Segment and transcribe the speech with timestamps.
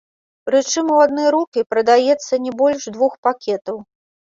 [0.47, 3.77] Прычым у адны рукі прадаецца не больш двух пакетаў.